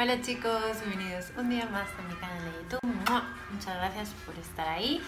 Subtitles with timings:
[0.00, 2.80] Hola chicos, bienvenidos un día más a mi canal de YouTube.
[3.50, 5.02] Muchas gracias por estar ahí.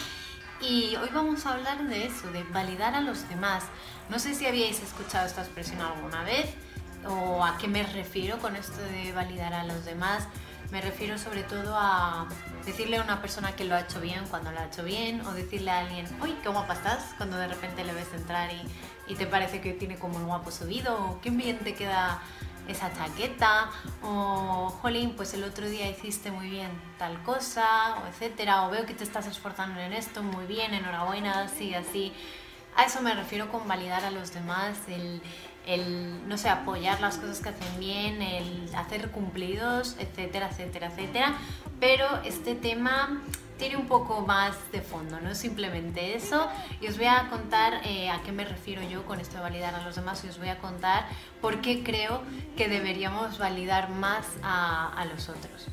[0.61, 3.63] Y hoy vamos a hablar de eso, de validar a los demás.
[4.09, 6.53] No sé si habíais escuchado esta expresión alguna vez
[7.07, 10.27] o a qué me refiero con esto de validar a los demás.
[10.73, 12.27] Me refiero sobre todo a
[12.67, 15.33] decirle a una persona que lo ha hecho bien cuando lo ha hecho bien o
[15.35, 19.15] decirle a alguien, uy, qué guapa estás cuando de repente le ves entrar y, y
[19.15, 22.21] te parece que tiene como un guapo subido o qué bien te queda
[22.73, 23.71] esa chaqueta
[24.03, 28.87] o jolín pues el otro día hiciste muy bien tal cosa o etcétera o veo
[28.87, 32.13] que te estás esforzando en esto muy bien enhorabuena sigue así
[32.77, 35.21] a eso me refiero con validar a los demás el,
[35.67, 41.35] el, no sé, apoyar las cosas que hacen bien, el hacer cumplidos, etcétera, etcétera, etcétera.
[41.79, 43.23] Pero este tema
[43.61, 46.49] tiene un poco más de fondo, no simplemente eso.
[46.81, 49.75] Y os voy a contar eh, a qué me refiero yo con esto de validar
[49.75, 51.07] a los demás y os voy a contar
[51.43, 52.23] por qué creo
[52.57, 55.67] que deberíamos validar más a, a los otros.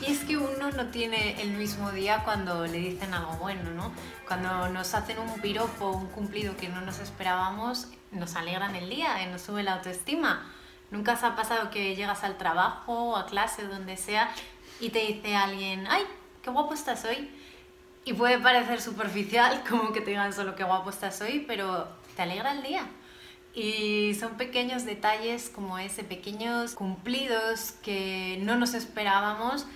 [0.00, 3.92] Y es que uno no tiene el mismo día cuando le dicen algo bueno, ¿no?
[4.26, 9.22] Cuando nos hacen un piropo, un cumplido que no nos esperábamos, nos alegran el día,
[9.22, 10.50] y nos sube la autoestima.
[10.90, 14.30] Nunca os ha pasado que llegas al trabajo, a clase, donde sea,
[14.80, 16.02] y te dice alguien, ¡ay,
[16.42, 17.30] qué guapo estás hoy!
[18.04, 22.22] Y puede parecer superficial, como que te digan solo qué guapo estás hoy, pero te
[22.22, 22.86] alegra el día.
[23.54, 29.66] Y son pequeños detalles como ese, pequeños cumplidos que no nos esperábamos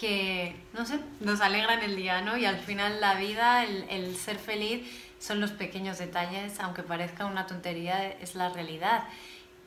[0.00, 2.38] que, no sé, nos alegran el día, ¿no?
[2.38, 7.26] Y al final la vida, el, el, ser feliz, son los pequeños detalles, aunque parezca
[7.26, 9.04] una tontería, es la realidad.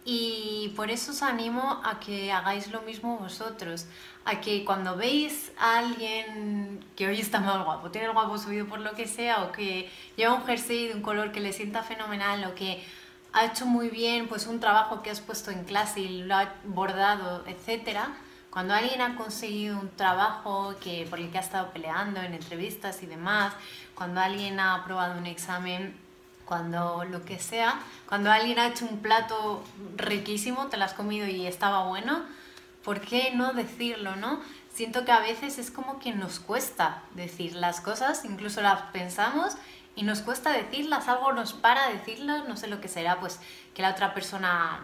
[0.05, 3.85] Y por eso os animo a que hagáis lo mismo vosotros,
[4.25, 8.65] a que cuando veis a alguien que hoy está más guapo, tiene el guapo subido
[8.67, 11.83] por lo que sea, o que lleva un jersey de un color que le sienta
[11.83, 12.83] fenomenal, o que
[13.31, 16.53] ha hecho muy bien pues un trabajo que has puesto en clase y lo ha
[16.65, 18.09] bordado, etcétera,
[18.49, 23.01] cuando alguien ha conseguido un trabajo que, por el que ha estado peleando en entrevistas
[23.01, 23.53] y demás,
[23.95, 25.97] cuando alguien ha aprobado un examen,
[26.45, 29.63] cuando lo que sea, cuando alguien ha hecho un plato
[29.97, 32.23] riquísimo, te lo has comido y estaba bueno,
[32.83, 34.39] ¿por qué no decirlo, no?
[34.73, 39.55] Siento que a veces es como que nos cuesta decir las cosas, incluso las pensamos
[39.95, 43.39] y nos cuesta decirlas, algo nos para decirlas, no sé lo que será, pues
[43.75, 44.81] que la otra persona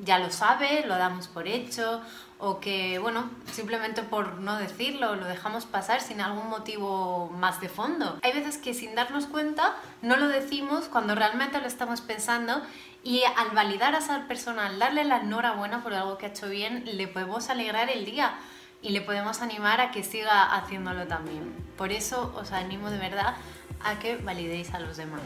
[0.00, 2.02] ya lo sabe, lo damos por hecho,
[2.38, 7.68] o que, bueno, simplemente por no decirlo, lo dejamos pasar sin algún motivo más de
[7.68, 8.18] fondo.
[8.22, 12.60] Hay veces que sin darnos cuenta no lo decimos cuando realmente lo estamos pensando
[13.04, 16.48] y al validar a esa persona, al darle la enhorabuena por algo que ha hecho
[16.48, 18.34] bien, le podemos alegrar el día
[18.82, 21.54] y le podemos animar a que siga haciéndolo también.
[21.76, 23.36] Por eso os animo de verdad
[23.84, 25.22] a que validéis a los demás.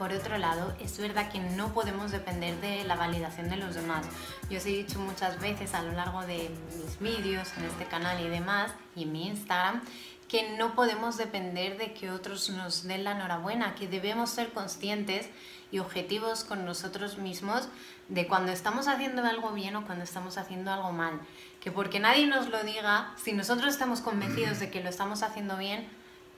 [0.00, 4.06] Por otro lado, es verdad que no podemos depender de la validación de los demás.
[4.48, 8.18] Yo os he dicho muchas veces a lo largo de mis vídeos, en este canal
[8.18, 9.82] y demás, y en mi Instagram,
[10.26, 15.28] que no podemos depender de que otros nos den la enhorabuena, que debemos ser conscientes
[15.70, 17.68] y objetivos con nosotros mismos
[18.08, 21.20] de cuando estamos haciendo algo bien o cuando estamos haciendo algo mal.
[21.60, 25.58] Que porque nadie nos lo diga, si nosotros estamos convencidos de que lo estamos haciendo
[25.58, 25.86] bien,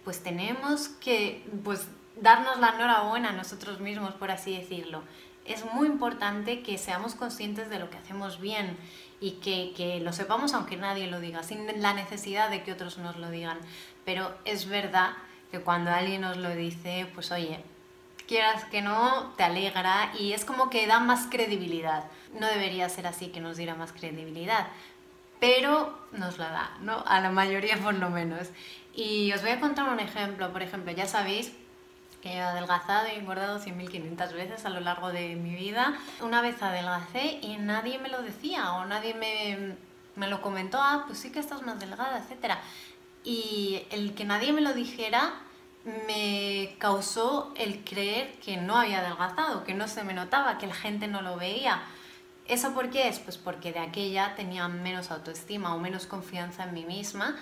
[0.02, 1.86] pues tenemos que pues,
[2.16, 5.02] darnos la enhorabuena a nosotros mismos, por así decirlo.
[5.44, 8.76] Es muy importante que seamos conscientes de lo que hacemos bien
[9.20, 12.98] y que, que, lo sepamos aunque nadie lo diga, sin la necesidad de que otros
[12.98, 13.58] nos lo digan.
[14.04, 15.12] Pero es verdad
[15.50, 17.60] que cuando alguien nos lo dice, pues oye,
[18.26, 22.04] quieras que no, te alegra y es como que da más credibilidad.
[22.38, 24.68] No debería ser así que nos diera más credibilidad,
[25.38, 27.04] pero nos la da, ¿no?
[27.06, 28.48] A la mayoría por lo menos.
[28.94, 30.52] Y os voy a contar un ejemplo.
[30.52, 31.52] Por ejemplo, ya sabéis
[32.30, 35.98] he adelgazado y engordado 100.500 veces a lo largo de mi vida.
[36.20, 39.76] Una vez adelgacé y nadie me lo decía o nadie me,
[40.16, 42.54] me lo comentó, ah, pues sí que estás más delgada, etc.
[43.24, 45.34] Y el que nadie me lo dijera
[46.06, 50.74] me causó el creer que no había adelgazado, que no se me notaba, que la
[50.74, 51.82] gente no lo veía.
[52.46, 53.18] ¿Eso por qué es?
[53.18, 57.36] Pues porque de aquella tenía menos autoestima o menos confianza en mí misma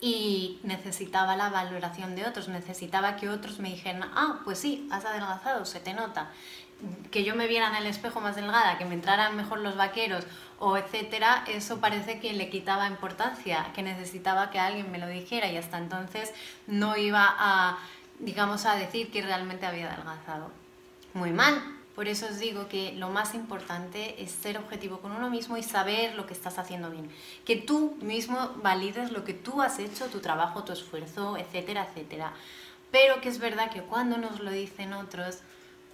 [0.00, 5.04] y necesitaba la valoración de otros, necesitaba que otros me dijeran, ah, pues sí, has
[5.04, 6.30] adelgazado, se te nota.
[7.10, 10.24] Que yo me viera en el espejo más delgada, que me entraran mejor los vaqueros
[10.58, 15.48] o etcétera, eso parece que le quitaba importancia, que necesitaba que alguien me lo dijera
[15.48, 16.32] y hasta entonces
[16.66, 17.78] no iba a,
[18.18, 20.50] digamos, a decir que realmente había adelgazado.
[21.12, 25.28] Muy mal, por eso os digo que lo más importante es ser objetivo con uno
[25.28, 27.10] mismo y saber lo que estás haciendo bien.
[27.44, 32.32] Que tú mismo valides lo que tú has hecho, tu trabajo, tu esfuerzo, etcétera, etcétera.
[32.90, 35.40] Pero que es verdad que cuando nos lo dicen otros,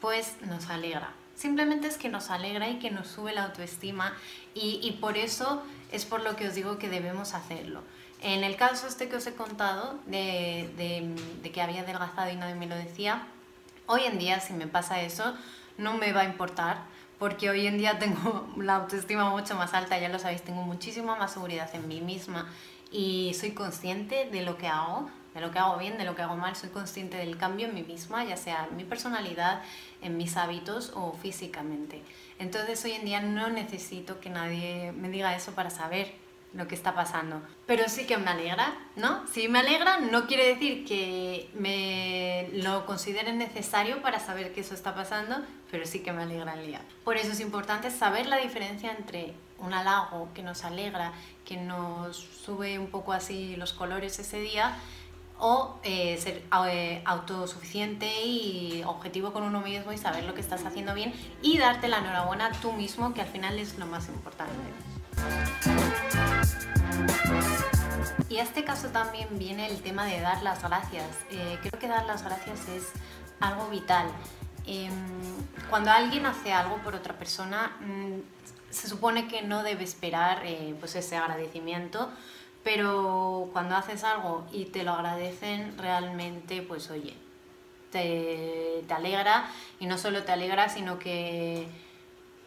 [0.01, 1.11] pues nos alegra.
[1.35, 4.17] Simplemente es que nos alegra y que nos sube la autoestima
[4.55, 7.83] y, por eso es por lo que os digo que debemos hacerlo.
[8.23, 10.71] En el caso este que os he contado, de,
[11.43, 13.27] de, que había adelgazado y nadie me lo decía,
[13.87, 15.35] hoy en día si me pasa eso,
[15.79, 16.79] no me va a importar,
[17.19, 21.17] porque hoy en día tengo la autoestima mucho más alta, ya lo sabéis, tengo muchísima
[21.17, 22.51] más seguridad en mí misma
[22.91, 26.23] y soy consciente de lo que hago, de lo que hago bien, de lo que
[26.23, 29.63] hago mal, soy consciente del cambio en mí misma, ya sea en mi personalidad,
[30.01, 32.03] en mis hábitos o físicamente.
[32.39, 36.26] Entonces hoy en día no necesito que nadie me diga eso para saber
[36.57, 37.43] lo que está pasando.
[37.67, 39.27] Pero sí que me alegra, ¿no?
[39.27, 44.75] Si me alegra no quiere decir que me lo consideren necesario para saber que eso
[44.75, 45.37] está pasando,
[45.71, 46.81] pero sí que me alegra el día.
[47.05, 51.13] Por eso es importante saber la diferencia entre un halago que nos alegra,
[51.45, 54.77] que nos sube un poco así los colores ese día,
[55.39, 60.65] o eh, ser eh, autosuficiente y objetivo con uno mismo y saber lo que estás
[60.65, 61.13] haciendo bien
[61.43, 64.55] y darte la enhorabuena tú mismo, que al final es lo más importante.
[68.29, 71.07] Y a este caso también viene el tema de dar las gracias.
[71.31, 72.85] Eh, creo que dar las gracias es
[73.41, 74.09] algo vital.
[74.67, 74.93] Em,
[75.71, 78.19] cuando alguien hace algo por otra persona, mm,
[78.71, 82.11] se supone que no debe esperar eh, pues ese agradecimiento,
[82.65, 87.15] pero cuando haces algo y te lo agradecen, realmente, pues oye,
[87.91, 89.49] te, te alegra
[89.79, 91.69] y no solo te alegra, sino que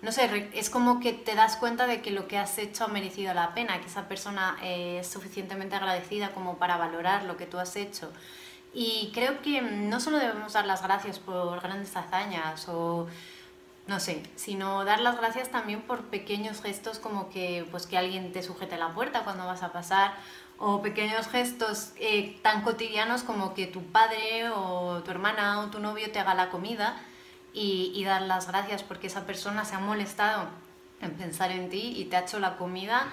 [0.01, 2.88] no sé, es como que te das cuenta de que lo que has hecho ha
[2.88, 7.60] merecido la pena, que esa persona es suficientemente agradecida como para valorar lo que tú
[7.60, 8.12] has hecho.
[8.74, 13.07] Y creo que no solo debemos dar las gracias por grandes hazañas o
[13.88, 18.31] no sé, sino dar las gracias también por pequeños gestos como que, pues, que alguien
[18.31, 20.13] te sujete la puerta cuando vas a pasar
[20.60, 25.80] o pequeños gestos eh, tan cotidianos como que tu padre o tu hermana o tu
[25.80, 27.01] novio te haga la comida
[27.62, 30.48] y, dar las gracias porque esa persona se ha molestado
[31.02, 33.08] en pensar en ti y te ha hecho la comida.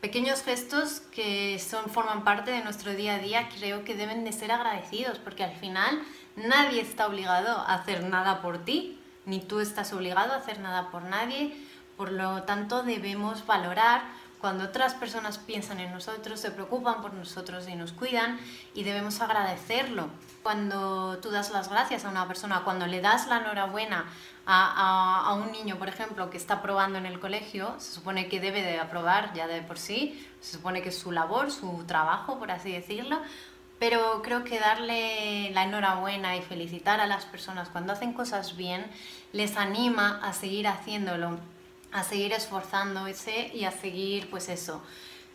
[0.00, 4.32] Pequeños gestos que son, forman parte de nuestro día a día creo que deben de
[4.32, 6.02] ser agradecidos porque al final
[6.34, 10.90] nadie está obligado a hacer nada por ti, ni tú estás obligado a hacer nada
[10.90, 11.56] por nadie,
[11.96, 14.02] por lo tanto debemos valorar
[14.42, 18.40] cuando otras personas piensan en nosotros, se preocupan por nosotros y nos cuidan
[18.74, 20.08] y debemos agradecerlo.
[20.42, 24.04] Cuando tú das las gracias a una persona, cuando le das la enhorabuena
[24.44, 28.40] a, a, un niño, por ejemplo, que está aprobando en el colegio, se supone que
[28.40, 32.40] debe de aprobar ya de por sí, se supone que es su labor, su trabajo,
[32.40, 33.22] por así decirlo,
[33.78, 38.90] pero creo que darle la enhorabuena y felicitar a las personas cuando hacen cosas bien
[39.32, 41.38] les anima a seguir haciéndolo
[41.92, 44.82] a seguir esforzándose y a seguir, pues eso,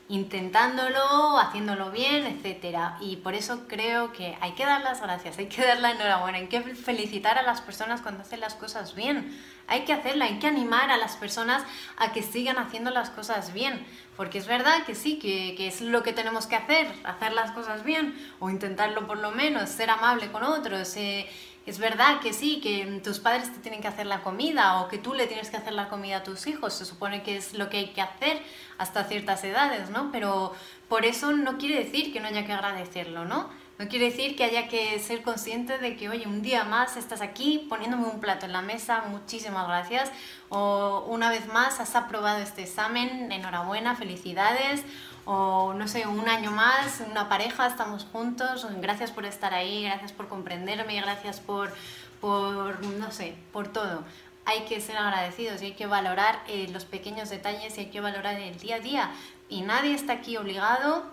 [0.09, 2.93] intentándolo, haciéndolo bien, etc.
[3.01, 6.37] Y por eso creo que hay que dar las gracias, hay que dar la enhorabuena,
[6.37, 9.37] hay que felicitar a las personas cuando hacen las cosas bien.
[9.67, 11.61] Hay que hacerla, hay que animar a las personas
[11.97, 13.85] a que sigan haciendo las cosas bien.
[14.15, 17.51] Porque es verdad que sí, que, que es lo que tenemos que hacer, hacer las
[17.51, 21.29] cosas bien, o intentarlo por lo menos, ser amable con otros, eh,
[21.67, 24.97] es verdad que sí, que tus padres te tienen que hacer la comida o que
[24.97, 27.69] tú le tienes que hacer la comida a tus hijos, se supone que es lo
[27.69, 28.41] que hay que hacer
[28.77, 30.09] hasta ciertas edades, ¿no?
[30.13, 30.55] Pero
[30.87, 33.49] por eso no quiere decir que no haya que agradecerlo, ¿no?
[33.79, 37.19] No quiere decir que haya que ser consciente de que, oye, un día más estás
[37.19, 40.11] aquí poniéndome un plato en la mesa, muchísimas gracias.
[40.49, 44.83] O una vez más has aprobado este examen, enhorabuena, felicidades
[45.29, 50.13] o no sé, un año más, una pareja, estamos juntos, gracias por estar ahí, gracias
[50.13, 51.73] por comprenderme, gracias por,
[52.21, 54.05] por no sé, por todo.
[54.45, 57.99] Hay que ser agradecidos y hay que valorar eh, los pequeños detalles y hay que
[57.99, 59.11] valorar el día a día.
[59.49, 61.03] Y nadie está aquí obligado,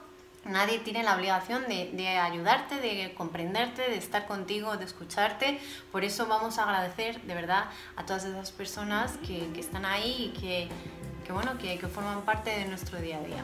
[0.44, 5.58] nadie tiene la obligación de, ayudarte, de comprenderte, de estar contigo, de escucharte.
[5.90, 7.64] Por eso vamos a agradecer de verdad
[7.96, 12.66] a todas esas personas que, están ahí y que bueno, que, que forman parte de
[12.66, 13.42] nuestro día a día.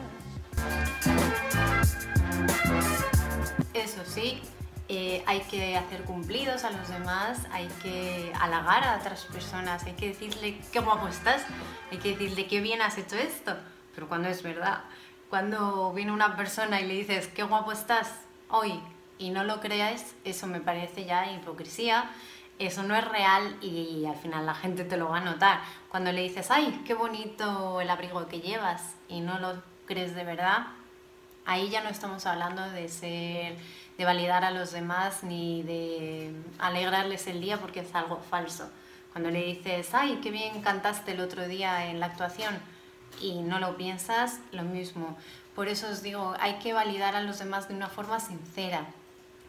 [3.74, 4.42] Eso sí,
[4.88, 9.92] eh, hay que hacer cumplidos a los demás, hay que halagar a otras personas, hay
[9.92, 11.42] que decirle qué guapo estás,
[11.92, 13.56] hay que decirle qué bien has hecho esto.
[13.94, 14.80] Pero cuando es verdad,
[15.28, 18.10] cuando viene una persona y le dices qué guapo estás
[18.48, 18.80] hoy
[19.16, 22.10] y no lo creáis, eso me parece ya hipocresía,
[22.58, 25.60] eso no es real y al final la gente te lo va a notar.
[25.88, 30.22] Cuando le dices, ay, qué bonito el abrigo que llevas y no lo crees de
[30.22, 30.68] verdad,
[31.44, 33.56] ahí ya no estamos hablando de ser,
[33.98, 38.70] de validar a los demás ni de alegrarles el día porque es algo falso.
[39.10, 42.56] Cuando le dices, ay, qué bien cantaste el otro día en la actuación
[43.20, 45.18] y no lo piensas, lo mismo.
[45.56, 48.86] Por eso os digo, hay que validar a los demás de una forma sincera,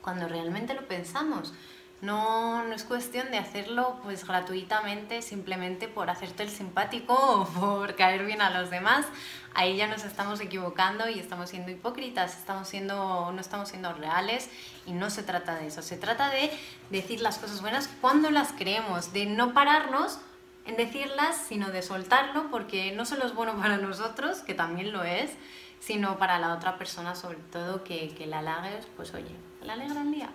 [0.02, 1.54] cuando realmente lo pensamos.
[2.02, 7.96] No, no es cuestión de hacerlo pues gratuitamente, simplemente por hacerte el simpático o por
[7.96, 9.06] caer bien a los demás.
[9.54, 14.50] Ahí ya nos estamos equivocando y estamos siendo hipócritas, estamos siendo, no estamos siendo reales
[14.88, 15.84] y no se trata de eso.
[15.84, 16.52] Se trata de
[16.90, 20.18] decir las cosas buenas cuando las creemos, de no pararnos
[20.66, 25.04] en decirlas, sino de soltarlo, porque no solo es bueno para nosotros, que también lo
[25.04, 25.32] es,
[25.80, 30.02] sino para la otra persona, sobre todo que, que la halagues, pues oye, le alegra
[30.02, 30.30] el día.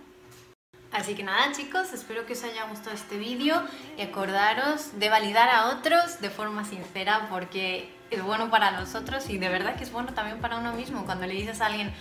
[0.96, 3.62] Así que nada chicos, espero que os haya gustado este vídeo
[3.98, 9.36] y acordaros de validar a otros de forma sincera porque es bueno para nosotros y
[9.36, 11.04] de verdad que es bueno también para uno mismo.
[11.04, 11.92] Cuando le dices a alguien,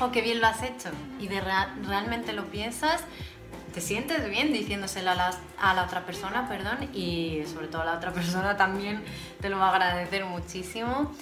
[0.00, 3.02] oh, qué bien lo has hecho y de realmente lo piensas,
[3.72, 5.30] te sientes bien diciéndoselo a la,
[5.60, 9.02] a la otra persona, perdón, y sobre todo a la otra persona también
[9.40, 11.12] te lo va a agradecer muchísimo.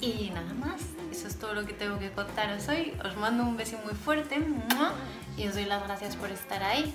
[0.00, 2.92] Y nada más, eso es todo lo que tengo que contaros hoy.
[3.04, 4.38] Os mando un beso muy fuerte
[5.36, 6.94] y os doy las gracias por estar ahí.